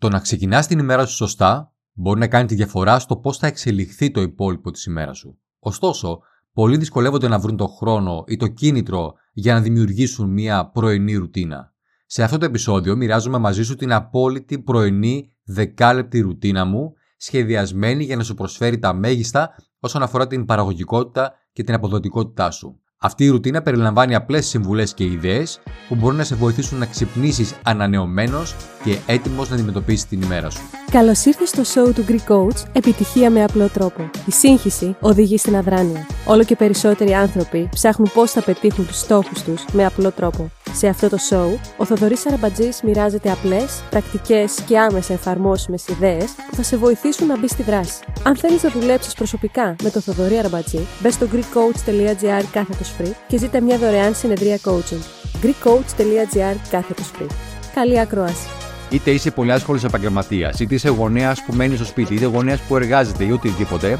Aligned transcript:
Το 0.00 0.08
να 0.08 0.18
ξεκινάς 0.18 0.66
την 0.66 0.78
ημέρα 0.78 1.06
σου 1.06 1.14
σωστά 1.14 1.72
μπορεί 1.92 2.20
να 2.20 2.28
κάνει 2.28 2.46
τη 2.46 2.54
διαφορά 2.54 2.98
στο 2.98 3.16
πώς 3.16 3.38
θα 3.38 3.46
εξελιχθεί 3.46 4.10
το 4.10 4.20
υπόλοιπο 4.20 4.70
της 4.70 4.84
ημέρας 4.84 5.18
σου. 5.18 5.38
Ωστόσο, 5.58 6.20
πολλοί 6.52 6.76
δυσκολεύονται 6.76 7.28
να 7.28 7.38
βρουν 7.38 7.56
το 7.56 7.66
χρόνο 7.66 8.24
ή 8.26 8.36
το 8.36 8.46
κίνητρο 8.46 9.12
για 9.32 9.54
να 9.54 9.60
δημιουργήσουν 9.60 10.30
μια 10.30 10.70
πρωινή 10.70 11.14
ρουτίνα. 11.14 11.72
Σε 12.06 12.22
αυτό 12.22 12.38
το 12.38 12.44
επεισόδιο 12.44 12.96
μοιράζομαι 12.96 13.38
μαζί 13.38 13.62
σου 13.62 13.74
την 13.74 13.92
απόλυτη 13.92 14.58
πρωινή 14.58 15.32
δεκάλεπτη 15.44 16.20
ρουτίνα 16.20 16.64
μου, 16.64 16.92
σχεδιασμένη 17.16 18.04
για 18.04 18.16
να 18.16 18.22
σου 18.22 18.34
προσφέρει 18.34 18.78
τα 18.78 18.92
μέγιστα 18.92 19.50
όσον 19.78 20.02
αφορά 20.02 20.26
την 20.26 20.44
παραγωγικότητα 20.44 21.32
και 21.52 21.62
την 21.62 21.74
αποδοτικότητά 21.74 22.50
σου. 22.50 22.80
Αυτή 23.00 23.24
η 23.24 23.28
ρουτίνα 23.28 23.62
περιλαμβάνει 23.62 24.14
απλές 24.14 24.46
συμβουλές 24.46 24.94
και 24.94 25.04
ιδέες 25.04 25.60
που 25.88 25.94
μπορούν 25.94 26.16
να 26.16 26.24
σε 26.24 26.34
βοηθήσουν 26.34 26.78
να 26.78 26.86
ξυπνήσεις 26.86 27.54
ανανεωμένος 27.62 28.56
και 28.84 28.98
έτοιμος 29.06 29.48
να 29.48 29.54
αντιμετωπίσεις 29.54 30.06
την 30.06 30.22
ημέρα 30.22 30.50
σου. 30.50 30.60
Καλώς 30.90 31.24
ήρθες 31.24 31.48
στο 31.48 31.62
show 31.62 31.94
του 31.94 32.04
Greek 32.08 32.32
Coach 32.32 32.64
Επιτυχία 32.72 33.30
με 33.30 33.42
απλό 33.42 33.68
τρόπο. 33.68 34.10
Η 34.26 34.30
σύγχυση 34.30 34.96
οδηγεί 35.00 35.38
στην 35.38 35.56
αδράνεια. 35.56 36.06
Όλο 36.26 36.44
και 36.44 36.56
περισσότεροι 36.56 37.14
άνθρωποι 37.14 37.68
ψάχνουν 37.70 38.10
πώς 38.14 38.30
θα 38.30 38.42
πετύχουν 38.42 38.86
τους 38.86 38.98
στόχους 38.98 39.42
τους 39.42 39.64
με 39.72 39.84
απλό 39.84 40.10
τρόπο. 40.10 40.50
Σε 40.72 40.88
αυτό 40.88 41.08
το 41.08 41.16
show, 41.30 41.58
ο 41.76 41.84
Θοδωρής 41.84 42.26
Αραμπατζή 42.26 42.68
μοιράζεται 42.82 43.30
απλές, 43.30 43.82
πρακτικές 43.90 44.60
και 44.66 44.78
άμεσα 44.78 45.12
εφαρμόσιμες 45.12 45.88
ιδέες 45.88 46.30
που 46.50 46.56
θα 46.56 46.62
σε 46.62 46.76
βοηθήσουν 46.76 47.26
να 47.26 47.38
μπεις 47.38 47.50
στη 47.50 47.62
δράση. 47.62 48.04
Αν 48.22 48.36
θέλεις 48.36 48.62
να 48.62 48.70
δουλέψεις 48.70 49.14
προσωπικά 49.14 49.76
με 49.82 49.90
τον 49.90 50.02
Θοδωρή 50.02 50.38
Αραμπατζή, 50.38 50.86
μπες 51.02 51.14
στο 51.14 51.26
GreekCoach.gr 51.32 52.44
κάθετο 52.52 52.84
free 52.98 53.12
και 53.26 53.38
ζήτα 53.38 53.60
μια 53.60 53.78
δωρεάν 53.78 54.14
συνεδρία 54.14 54.58
coaching. 54.64 55.02
GreekCoach.gr 55.42 56.56
κάθετος 56.70 57.10
free. 57.18 57.26
Καλή 57.74 58.00
ακρόαση. 58.00 58.48
Είτε 58.90 59.10
είσαι 59.10 59.30
πολύ 59.30 59.52
άσχολος 59.52 59.84
επαγγελματίας, 59.84 60.60
είτε 60.60 60.74
είσαι 60.74 60.88
γονέας 60.88 61.44
που 61.44 61.54
μένεις 61.54 61.76
στο 61.76 61.86
σπίτι, 61.86 62.14
είτε 62.14 62.24
γονέας 62.24 62.60
που 62.60 62.76
εργάζεται 62.76 63.24
ή 63.24 63.30
οτιδήποτε, 63.30 63.98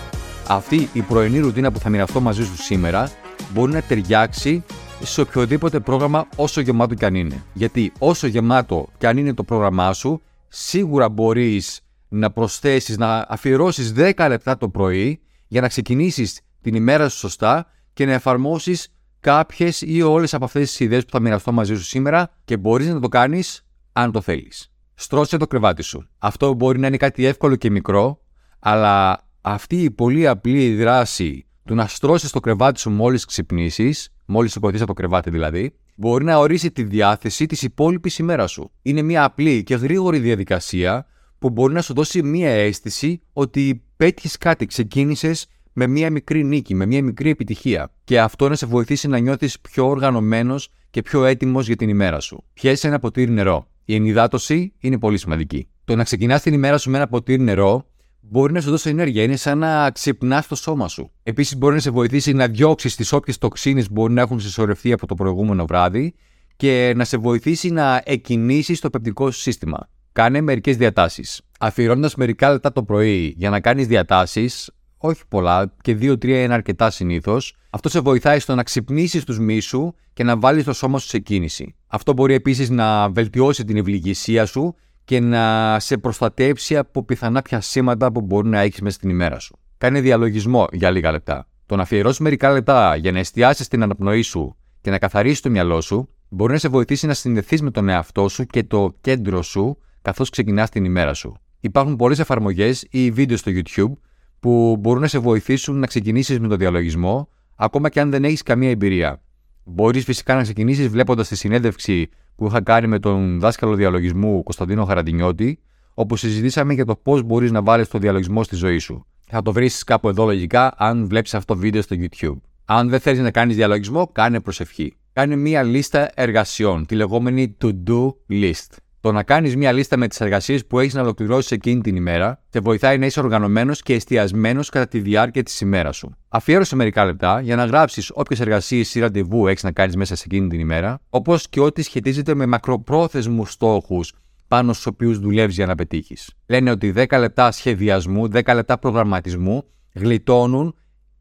αυτή 0.49 0.89
η 0.93 1.01
πρωινή 1.01 1.39
ρουτίνα 1.39 1.73
που 1.73 1.79
θα 1.79 1.89
μοιραστώ 1.89 2.21
μαζί 2.21 2.45
σου 2.45 2.57
σήμερα 2.57 3.11
μπορεί 3.53 3.73
να 3.73 3.83
ταιριάξει 3.83 4.65
σε 5.03 5.21
οποιοδήποτε 5.21 5.81
πρόγραμμα 5.81 6.29
όσο 6.37 6.61
γεμάτο 6.61 6.95
κι 6.95 7.05
αν 7.05 7.15
είναι. 7.15 7.43
Γιατί 7.53 7.93
όσο 7.99 8.27
γεμάτο 8.27 8.89
κι 8.99 9.07
αν 9.07 9.17
είναι 9.17 9.35
το 9.35 9.43
πρόγραμμά 9.43 9.93
σου, 9.93 10.23
σίγουρα 10.49 11.09
μπορείς 11.09 11.81
να 12.09 12.31
προσθέσεις, 12.31 12.99
να 12.99 13.27
αφιερώσεις 13.29 13.93
10 13.97 14.27
λεπτά 14.29 14.57
το 14.57 14.69
πρωί 14.69 15.21
για 15.49 15.61
να 15.61 15.69
ξεκινήσεις 15.69 16.41
την 16.61 16.75
ημέρα 16.75 17.09
σου 17.09 17.19
σωστά 17.19 17.67
και 17.99 18.07
να 18.07 18.13
εφαρμόσεις 18.13 18.89
κάποιες 19.21 19.81
ή 19.81 20.03
όλες 20.03 20.35
από 20.35 20.45
αυτές 20.45 20.69
τις 20.69 20.81
ιδέες 20.81 21.05
που 21.05 21.11
θα 21.11 21.21
μοιραστώ 21.21 21.53
μαζί 21.53 21.75
σου 21.75 21.83
σήμερα 21.83 22.31
και 22.45 22.57
μπορείς 22.57 22.89
να 22.89 23.01
το 23.01 23.09
κάνεις 23.09 23.67
αν 23.93 24.13
το 24.13 24.21
θέλεις. 24.21 24.73
Στρώσε 24.95 25.37
το 25.37 25.47
κρεβάτι 25.47 25.83
σου. 25.83 26.09
Αυτό 26.19 26.55
μπορεί 26.55 26.79
να 26.79 26.87
είναι 26.87 26.97
κάτι 26.97 27.25
εύκολο 27.25 27.57
και 27.57 27.71
μικρό, 27.71 28.21
αλλά 28.59 29.27
αυτή 29.41 29.83
η 29.83 29.91
πολύ 29.91 30.27
απλή 30.27 30.77
δράση 30.77 31.47
του 31.65 31.75
να 31.75 31.87
στρώσεις 31.87 32.31
το 32.31 32.41
κρεβάτι 32.41 32.81
σου 32.81 32.91
μόλις 32.91 33.25
ξυπνήσεις, 33.25 34.15
μόλις 34.27 34.53
σηκωθεί 34.53 34.77
από 34.77 34.87
το 34.87 34.93
κρεβάτι 34.93 35.31
δηλαδή, 35.31 35.75
μπορεί 35.95 36.25
να 36.25 36.39
ορίσει 36.39 36.71
τη 36.71 36.83
διάθεση 36.83 37.47
της 37.47 37.63
υπόλοιπης 37.63 38.19
ημέρας 38.19 38.51
σου. 38.51 38.71
Είναι 38.83 39.03
μια 39.03 39.25
απλή 39.25 39.63
και 39.63 39.75
γρήγορη 39.75 40.19
διαδικασία 40.19 41.07
που 41.39 41.51
μπορεί 41.51 41.75
να 41.75 41.83
σου 41.83 41.95
δώσει 41.95 42.23
μια 42.23 42.51
αίσθηση 42.51 43.21
ότι 43.33 43.83
πέτυχες 43.97 44.39
κάτι, 44.39 44.67
ξεκίνησες 44.67 45.47
με 45.79 45.87
μια 45.87 46.11
μικρή 46.11 46.45
νίκη, 46.45 46.75
με 46.75 46.87
μια 46.87 47.03
μικρή 47.03 47.31
επιτυχία. 47.31 47.93
Και 48.05 48.21
αυτό 48.21 48.49
να 48.49 48.55
σε 48.55 48.67
βοηθήσει 48.67 49.09
να 49.09 49.19
νιώθεις 49.19 49.61
πιο 49.61 49.89
οργανωμένος 49.89 50.69
και 50.91 51.03
πιο 51.03 51.25
έτοιμος 51.25 51.67
για 51.67 51.77
την 51.77 51.89
ημέρα 51.89 52.21
σου. 52.21 52.45
Πιέσει 52.55 52.89
ένα 52.89 52.99
ποτήρι 52.99 53.31
νερό. 53.31 53.67
Η 53.85 53.95
ενυδάτωση 53.95 54.73
είναι 54.79 54.99
πολύ 54.99 55.19
σημαντική. 55.19 55.69
Το 55.85 55.97
να 55.97 56.05
ξεκινάς 56.05 56.43
την 56.43 56.53
ημέρα 56.53 56.79
σου 56.79 56.91
με 56.91 56.97
ένα 56.97 57.09
ποτήρι 57.09 57.43
νερό 57.43 57.87
μπορεί 58.21 58.53
να 58.53 58.61
σου 58.61 58.71
δώσει 58.71 58.89
ενέργεια. 58.89 59.23
Είναι 59.23 59.37
σαν 59.37 59.59
να 59.59 59.91
ξυπνάς 59.91 60.47
το 60.47 60.55
σώμα 60.55 60.89
σου. 60.89 61.11
Επίσης, 61.23 61.57
μπορεί 61.57 61.75
να 61.75 61.81
σε 61.81 61.91
βοηθήσει 61.91 62.33
να 62.33 62.47
διώξεις 62.47 62.97
τις 62.97 63.13
όποιες 63.13 63.39
τοξίνες 63.39 63.87
που 63.87 63.93
μπορεί 63.93 64.13
να 64.13 64.21
έχουν 64.21 64.41
συσσωρευτεί 64.41 64.93
από 64.93 65.07
το 65.07 65.15
προηγούμενο 65.15 65.67
βράδυ 65.67 66.15
και 66.57 66.93
να 66.97 67.05
σε 67.05 67.17
βοηθήσει 67.17 67.71
να 67.71 68.03
εκκινήσεις 68.05 68.81
το 68.81 68.91
πεπτικό 68.91 69.31
σου 69.31 69.41
σύστημα. 69.41 69.89
Κάνε 70.13 70.41
μερικές 70.41 70.77
διατάσεις. 70.77 71.41
Αφιερώνοντας 71.61 72.15
μερικά 72.15 72.53
λεπτά 72.53 72.73
το 72.73 72.83
πρωί 72.83 73.35
για 73.37 73.51
να 73.51 73.61
κάνεις 73.61 73.87
διατάσεις, 73.87 74.71
όχι 74.99 75.23
πολλά, 75.29 75.75
και 75.83 75.93
2-3 76.01 76.25
είναι 76.25 76.55
αρκετά 76.55 76.91
συνήθως, 76.91 77.57
αυτό 77.71 77.89
σε 77.89 78.01
βοηθάει 78.01 78.39
στο 78.39 78.55
να 78.55 78.63
ξυπνήσεις 78.63 79.25
τους 79.25 79.39
μίσου 79.39 79.93
και 80.13 80.25
να 80.25 80.39
βάλεις 80.39 80.65
το 80.65 80.73
σώμα 80.73 80.99
σου 80.99 81.07
σε 81.07 81.19
κίνηση. 81.19 81.75
Αυτό 81.87 82.13
μπορεί 82.13 82.35
επίσης 82.35 82.71
να 82.71 83.11
βελτιώσει 83.11 83.65
την 83.65 83.77
ευληγησία 83.77 84.47
σου 84.47 84.75
και 85.05 85.21
να 85.21 85.77
σε 85.81 85.99
προστατέψει 85.99 86.77
από 86.77 87.05
πιθανά 87.05 87.43
πιασίματα 87.43 88.13
που 88.13 88.21
μπορεί 88.21 88.49
να 88.49 88.61
έχεις 88.61 88.81
μέσα 88.81 88.97
στην 88.97 89.11
ημέρα 89.11 89.39
σου. 89.39 89.59
Κάνε 89.79 90.01
διαλογισμό 90.01 90.67
για 90.73 90.91
λίγα 90.91 91.11
λεπτά. 91.11 91.49
Το 91.67 91.77
να 91.77 91.83
αφιερώσεις 91.83 92.21
μερικά 92.21 92.53
λεπτά 92.53 92.97
για 92.97 93.13
να 93.13 93.19
εστιάσεις 93.19 93.69
την 93.69 93.83
αναπνοή 93.83 94.23
σου 94.23 94.57
και 94.81 94.91
να 94.91 94.99
καθαρίσεις 94.99 95.41
το 95.41 95.51
μυαλό 95.51 95.81
σου 95.81 96.09
μπορεί 96.29 96.53
να 96.53 96.59
σε 96.59 96.69
βοηθήσει 96.69 97.07
να 97.07 97.15
συνδεθείς 97.15 97.63
με 97.63 97.71
τον 97.71 97.89
εαυτό 97.89 98.29
σου 98.29 98.45
και 98.45 98.65
το 98.65 98.95
κέντρο 99.01 99.43
σου 99.43 99.79
καθώς 100.03 100.31
ξεκινάς 100.31 100.71
την 100.71 100.85
ημέρα 100.85 101.15
σου. 101.15 101.37
Υπάρχουν 101.61 101.97
πολλές 101.97 102.19
εφαρμογές 102.19 102.87
ή 102.91 103.11
βίντεο 103.11 103.37
στο 103.37 103.53
YouTube 103.55 103.93
που 104.41 104.77
μπορούν 104.81 105.01
να 105.01 105.09
σε 105.09 105.19
βοηθήσουν 105.19 105.79
να 105.79 105.87
ξεκινήσεις 105.87 106.41
με 106.41 106.49
τον 106.49 106.59
διαλογισμό, 106.59 107.29
ακόμα 107.57 107.89
και 107.89 108.01
αν 108.01 108.11
δεν 108.11 108.25
έχεις 108.25 108.43
καμία 108.43 108.71
εμπειρία. 108.71 109.23
Μπορείς 109.65 110.05
φυσικά 110.05 110.35
να 110.35 110.43
ξεκινήσεις 110.43 110.89
βλέποντας 110.89 111.29
τη 111.29 111.37
συνέντευξη 111.37 112.09
που 112.37 112.47
είχα 112.47 112.63
κάνει 112.63 112.87
με 112.87 112.99
τον 112.99 113.41
δάσκαλο 113.41 113.75
διαλογισμού 113.75 114.43
Κωνσταντίνο 114.43 114.85
Χαραντινιώτη, 114.85 115.59
όπου 115.95 116.17
συζητήσαμε 116.17 116.75
για 116.75 116.85
το 116.85 116.97
πώς 116.97 117.23
μπορείς 117.23 117.51
να 117.51 117.63
βάλεις 117.63 117.89
το 117.89 117.99
διαλογισμό 117.99 118.43
στη 118.43 118.57
ζωή 118.57 118.79
σου. 118.79 119.07
Θα 119.31 119.43
το 119.43 119.53
βρεις 119.53 119.85
κάπου 119.85 120.09
εδώ 120.09 120.25
λογικά 120.25 120.75
αν 120.77 121.07
βλέπεις 121.09 121.35
αυτό 121.35 121.55
το 121.55 121.61
βίντεο 121.61 121.83
στο 121.83 121.97
YouTube. 121.99 122.41
Αν 122.65 122.89
δεν 122.89 123.01
θέλεις 123.01 123.21
να 123.21 123.31
κάνεις 123.31 123.57
διαλογισμό, 123.57 124.07
κάνε 124.07 124.41
προσευχή. 124.41 124.97
Κάνε 125.13 125.37
μία 125.37 125.63
λίστα 125.63 126.11
εργασιών, 126.15 126.87
τη 126.87 126.95
λεγόμενη 126.95 127.57
to-do 127.63 128.09
list. 128.31 128.77
Το 129.09 129.15
να 129.15 129.23
κάνεις 129.23 129.57
μια 129.57 129.73
λίστα 129.73 129.97
με 129.97 130.09
τις 130.09 130.21
εργασίες 130.21 130.67
που 130.67 130.79
έχεις 130.79 130.95
να 130.95 131.01
ολοκληρώσεις 131.01 131.51
εκείνη 131.51 131.81
την 131.81 131.97
ημέρα 131.97 132.43
σε 132.49 132.61
βοηθάει 132.61 132.99
να 132.99 133.07
είσαι 133.07 133.21
οργανωμένος 133.21 133.83
και 133.83 133.95
εστιασμένος 133.95 134.69
κατά 134.69 134.89
τη 134.89 135.01
διάρκεια 135.01 135.43
της 135.43 135.61
ημέρας 135.61 135.97
σου. 135.97 136.17
Αφιέρωσε 136.29 136.77
μερικά 136.77 137.05
λεπτά 137.05 137.41
για 137.41 137.57
να 137.57 137.65
γράψεις 137.65 138.11
όποιες 138.15 138.41
εργασίες 138.41 138.95
ή 138.95 139.01
ραντεβού 139.01 139.47
έχεις 139.47 139.63
να 139.63 139.73
κάνεις 139.73 139.97
μέσα 139.97 140.17
σε 140.17 140.23
εκείνη 140.27 140.49
την 140.49 140.61
ημέρα, 140.61 141.01
όπως 141.11 141.49
και 141.49 141.61
ό,τι 141.61 141.83
σχετίζεται 141.83 142.35
με 142.35 142.47
μακροπρόθεσμους 142.47 143.53
στόχους 143.53 144.13
πάνω 144.49 144.73
στους 144.73 144.87
οποίους 144.87 145.19
δουλεύεις 145.19 145.55
για 145.55 145.67
να 145.67 145.75
πετύχεις. 145.75 146.35
Λένε 146.47 146.71
ότι 146.71 146.93
10 146.97 147.19
λεπτά 147.19 147.53
σχεδιασμού, 147.53 148.29
10 148.29 148.55
λεπτά 148.55 148.79
προγραμματισμού 148.79 149.65
γλιτώνουν 149.95 150.75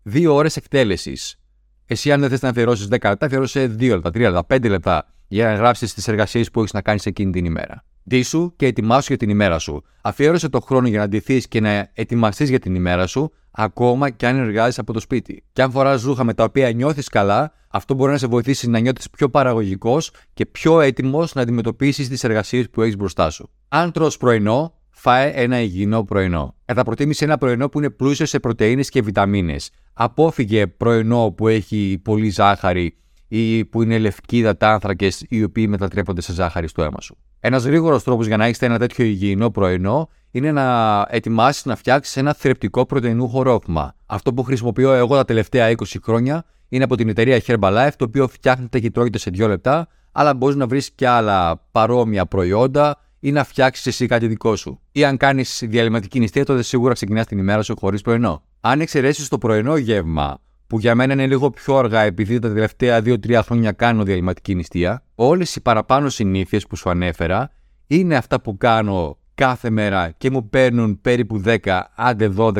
2 0.03 0.33
ώρες 0.33 0.57
εκτέλεσης. 0.57 1.39
Εσύ, 1.85 2.11
αν 2.11 2.19
δεν 2.19 2.29
θες 2.29 2.41
να 2.41 2.49
αφιερώσεις 2.49 2.87
10 2.87 3.09
λεπτά, 3.09 3.25
αφιέρωσε 3.25 3.67
2 3.67 3.93
λεπτά, 3.93 4.09
3 4.09 4.19
λεπτά, 4.19 4.45
5 4.45 4.69
λεπτά 4.69 5.11
για 5.27 5.45
να 5.45 5.53
γράψεις 5.53 5.93
τις 5.93 6.07
εργασίες 6.07 6.51
που 6.51 6.59
έχεις 6.59 6.73
να 6.73 6.81
κάνεις 6.81 7.05
εκείνη 7.05 7.31
την 7.31 7.45
ημέρα. 7.45 7.83
Ντύσου 8.09 8.55
και 8.55 8.65
ετοιμάσου 8.65 9.05
για 9.07 9.17
την 9.17 9.29
ημέρα 9.29 9.59
σου. 9.59 9.83
Αφιέρωσε 10.01 10.49
το 10.49 10.59
χρόνο 10.59 10.87
για 10.87 10.99
να 10.99 11.07
ντυθείς 11.07 11.47
και 11.47 11.59
να 11.59 11.89
ετοιμαστείς 11.93 12.49
για 12.49 12.59
την 12.59 12.75
ημέρα 12.75 13.07
σου, 13.07 13.31
ακόμα 13.51 14.09
και 14.09 14.27
αν 14.27 14.37
εργάζεσαι 14.37 14.81
από 14.81 14.93
το 14.93 14.99
σπίτι. 14.99 15.43
Και 15.53 15.61
αν 15.61 15.71
φοράς 15.71 16.03
ρούχα 16.03 16.23
με 16.23 16.33
τα 16.33 16.43
οποία 16.43 16.71
νιώθεις 16.71 17.07
καλά, 17.07 17.53
αυτό 17.69 17.93
μπορεί 17.93 18.11
να 18.11 18.17
σε 18.17 18.27
βοηθήσει 18.27 18.69
να 18.69 18.79
νιώθεις 18.79 19.09
πιο 19.09 19.29
παραγωγικός 19.29 20.11
και 20.33 20.45
πιο 20.45 20.81
έτοιμος 20.81 21.33
να 21.33 21.41
αντιμετωπίσεις 21.41 22.09
τις 22.09 22.23
εργασίες 22.23 22.69
που 22.69 22.81
έχεις 22.81 22.97
μπροστά 22.97 23.29
σου. 23.29 23.49
Αν 23.67 23.91
τρως 23.91 24.17
πρωινό, 24.17 24.73
φάε 24.89 25.29
ένα 25.29 25.61
υγιεινό 25.61 26.03
πρωινό. 26.03 26.55
Κατά 26.65 26.83
προτίμηση 26.83 27.23
ένα 27.23 27.37
πρωινό 27.37 27.69
που 27.69 27.77
είναι 27.77 27.89
πλούσιο 27.89 28.25
σε 28.25 28.39
πρωτενε 28.39 28.81
και 28.81 29.01
βιταμίνες. 29.01 29.71
Απόφυγε 29.93 30.67
πρωινό 30.67 31.33
που 31.37 31.47
έχει 31.47 31.99
πολύ 32.03 32.29
ζάχαρη 32.29 32.97
ή 33.27 33.65
που 33.65 33.81
είναι 33.81 33.97
λευκοί 33.97 34.37
υδατάνθρακε 34.37 35.09
οι 35.29 35.43
οποίοι 35.43 35.65
μετατρέπονται 35.69 36.21
σε 36.21 36.33
ζάχαρη 36.33 36.67
στο 36.67 36.83
αίμα 36.83 37.01
σου. 37.01 37.17
Ένας 37.39 37.63
γρήγορος 37.63 38.03
τρόπος 38.03 38.27
για 38.27 38.37
να 38.37 38.45
έχετε 38.45 38.65
ένα 38.65 38.77
τέτοιο 38.79 39.05
υγιεινό 39.05 39.49
πρωινό 39.49 40.09
είναι 40.31 40.51
να 40.51 41.05
ετοιμάσεις 41.09 41.65
να 41.65 41.75
φτιάξεις 41.75 42.17
ένα 42.17 42.33
θρεπτικό 42.33 42.85
πρωτεϊνούχο 42.85 43.41
ρόφημα. 43.41 43.95
Αυτό 44.05 44.33
που 44.33 44.43
χρησιμοποιώ 44.43 44.93
εγώ 44.93 45.15
τα 45.15 45.25
τελευταία 45.25 45.71
20 45.71 45.83
χρόνια 46.03 46.45
είναι 46.69 46.83
από 46.83 46.95
την 46.95 47.09
εταιρεία 47.09 47.41
Herbalife, 47.45 47.91
το 47.97 48.05
οποίο 48.05 48.27
φτιάχνεται 48.27 48.79
και 48.79 48.91
τρώγεται 48.91 49.17
σε 49.17 49.29
2 49.29 49.47
λεπτά, 49.47 49.87
αλλά 50.11 50.33
μπορείς 50.33 50.55
να 50.55 50.67
βρεις 50.67 50.91
και 50.91 51.07
άλλα 51.07 51.67
παρόμοια 51.71 52.25
προϊόντα 52.25 53.01
ή 53.19 53.31
να 53.31 53.43
φτιάξεις 53.43 53.85
εσύ 53.85 54.05
κάτι 54.05 54.27
δικό 54.27 54.55
σου. 54.55 54.79
Ή 54.91 55.03
αν 55.03 55.17
κάνεις 55.17 55.63
διαλυματική 55.65 56.19
νηστεία, 56.19 56.45
τότε 56.45 56.61
σίγουρα 56.61 56.93
ξεκινάς 56.93 57.25
την 57.25 57.37
ημέρα 57.37 57.61
σου 57.61 57.75
χωρίς 57.79 58.01
πρωινό. 58.01 58.43
Αν 58.61 58.81
εξαιρέσεις 58.81 59.27
το 59.27 59.37
πρωινό 59.37 59.77
γεύμα 59.77 60.37
που 60.67 60.79
για 60.79 60.95
μένα 60.95 61.13
είναι 61.13 61.27
λίγο 61.27 61.49
πιο 61.49 61.77
αργά 61.77 62.01
επειδή 62.01 62.39
τα 62.39 62.47
τελευταία 62.53 62.99
2-3 62.99 63.39
χρόνια 63.43 63.71
κάνω 63.71 64.03
διαλυματική 64.03 64.55
νηστεία, 64.55 65.03
όλες 65.15 65.55
οι 65.55 65.61
παραπάνω 65.61 66.09
συνήθειες 66.09 66.67
που 66.67 66.75
σου 66.75 66.89
ανέφερα 66.89 67.51
είναι 67.87 68.15
αυτά 68.15 68.41
που 68.41 68.57
κάνω 68.57 69.17
κάθε 69.35 69.69
μέρα 69.69 70.11
και 70.17 70.31
μου 70.31 70.49
παίρνουν 70.49 71.01
περίπου 71.01 71.41
10, 71.45 71.57
άντε 71.95 72.33
12-15 72.37 72.53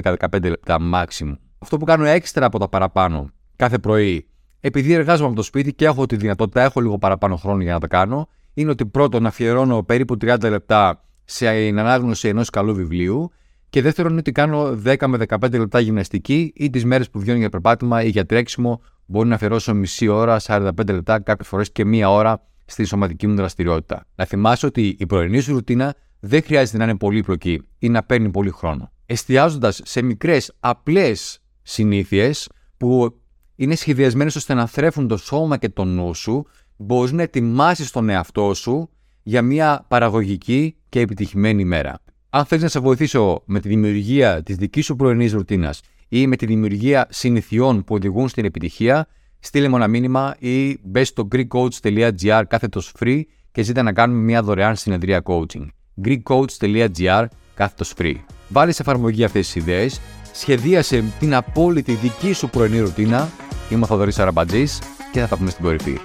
λεπτά 0.44 0.77
maximum. 0.94 1.38
Αυτό 1.59 1.77
που 1.77 1.86
κάνω 1.86 2.06
έξτρα 2.06 2.45
από 2.45 2.59
τα 2.59 2.68
παραπάνω 2.68 3.30
κάθε 3.56 3.77
πρωί, 3.77 4.27
επειδή 4.59 4.94
εργάζομαι 4.94 5.27
από 5.27 5.36
το 5.36 5.42
σπίτι 5.42 5.74
και 5.74 5.86
έχω 5.86 6.06
τη 6.06 6.15
δυνατότητα, 6.15 6.62
έχω 6.62 6.81
λίγο 6.81 6.98
παραπάνω 6.98 7.36
χρόνο 7.36 7.62
για 7.62 7.74
να 7.74 7.80
τα 7.80 7.88
κάνω, 7.88 8.30
είναι 8.54 8.71
ότι 8.71 8.86
πρώτον 8.86 9.25
αφιερώνω 9.25 9.83
περίπου 9.83 10.18
30 10.21 10.50
λεπτά 10.50 11.04
σε 11.25 11.48
ανάγνωση 11.48 12.27
ενός 12.27 12.50
καλού 12.50 12.74
βιβλίου. 12.75 13.31
Και 13.69 13.81
δεύτερον 13.81 14.12
είναι 14.12 14.19
ότι 14.19 14.31
κάνω 14.31 14.80
10 14.86 15.08
με 15.08 15.18
15 15.28 15.52
λεπτά 15.52 15.80
γυμναστική 15.80 16.52
ή 16.56 16.69
τις 16.69 16.86
μέρες 16.86 17.10
που 17.10 17.19
βγαίνω 17.19 17.38
για 17.38 17.50
περπάτημα 17.50 18.04
ή 18.04 18.10
για 18.10 18.25
τρέξιμο 18.25 18.81
μπορεί 19.06 19.28
να 19.28 19.36
αφιερώσω 19.36 19.74
μισή 19.74 20.08
ώρα, 20.08 20.40
45 20.40 20.72
λεπτά, 20.88 21.19
κάποιες 21.19 21.48
φορές 21.48 21.72
και 21.72 21.86
μία 21.86 22.12
ώρα 22.12 22.48
στη 22.66 22.84
σωματική 22.84 23.28
μου 23.28 23.36
δραστηριότητα. 23.36 24.06
Να 24.16 24.25
θυμάσαι 24.25 24.66
ότι 24.66 24.96
η 25.00 25.06
πρωινή 25.06 25.40
σου 25.40 25.54
ρουτίνα 25.54 25.96
δεν 26.19 26.44
χρειάζεται 26.44 26.78
να 26.78 26.84
είναι 26.84 26.98
πολύπλοκη 26.98 27.62
ή 27.80 27.90
να 27.90 28.04
παίρνει 28.04 28.30
πολύ 28.30 28.50
χρόνο. 28.50 28.92
Εστιάζοντας 29.06 29.81
σε 29.84 30.02
μικρές, 30.02 30.54
απλές 30.60 31.40
συνήθειες 31.62 32.50
που 32.78 33.19
είναι 33.56 33.75
σχεδιασμένες 33.75 34.36
ώστε 34.36 34.54
να 34.54 34.66
θρέφουν 34.66 35.08
το 35.08 35.18
σώμα 35.18 35.58
και 35.58 35.69
το 35.69 35.84
νου 35.84 36.14
σου, 36.14 36.48
μπορείς 36.78 37.12
να 37.12 37.22
ετοιμάσεις 37.22 37.92
τον 37.92 38.10
εαυτό 38.10 38.54
σου 38.54 38.90
για 39.24 39.42
μια 39.42 39.86
παραγωγική 39.88 40.75
και 40.90 41.00
επιτυχημένη 41.00 41.62
ημέρα. 41.62 42.00
Αν 42.30 42.46
θέλει 42.46 42.62
να 42.62 42.68
σε 42.68 42.80
βοηθήσω 42.80 43.42
με 43.46 43.60
τη 43.60 43.68
δημιουργία 43.68 44.44
της 44.44 44.56
δικής 44.56 44.86
σου 44.86 44.96
πρωινής 44.96 45.34
ρουτίνας 45.34 45.82
ή 46.08 46.28
με 46.28 46.36
τη 46.36 46.46
δημιουργία 46.46 47.08
συνηθιών 47.10 47.84
που 47.84 47.96
οδηγούν 47.96 48.28
στην 48.28 48.46
επιτυχία, 48.46 49.08
στείλε 49.40 49.68
μου 49.68 49.76
ένα 49.76 49.88
μήνυμα 49.88 50.36
ή 50.40 50.80
μπες 50.84 51.08
στο 51.08 51.28
greekcoach.gr 51.32 52.44
κάθετος 52.48 52.94
free 53.00 53.22
και 53.52 53.62
ζήτα 53.62 53.84
να 53.84 53.94
κάνουμε 53.94 54.22
μια 54.22 54.42
δωρεάν 54.42 54.76
συνεδρία 54.76 55.22
coaching. 55.26 55.68
greekcoach.gr 56.06 57.26
κάθετος 57.54 57.94
free. 57.98 58.16
Βάλεις 58.48 58.76
σε 58.76 58.82
εφαρμογή 58.82 59.24
αυτές 59.24 59.46
τις 59.46 59.56
ιδέες, 59.56 60.02
σχεδίασε 60.34 61.04
την 61.20 61.36
απόλυτη 61.36 61.94
δική 61.94 62.34
σου 62.34 62.50
πρωινή 62.50 62.80
ρουτίνα. 62.80 63.30
Είμαι 63.72 63.84
ο 63.84 63.88
Θοδωρής 63.88 64.20
Αραμπατζής 64.20 64.82
και 65.12 65.20
θα 65.20 65.28
τα 65.28 65.38
πούμε 65.38 65.50
στην 65.50 65.64
κορυφή. 65.64 65.98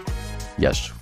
Γεια 0.57 0.73
σου. 0.73 1.02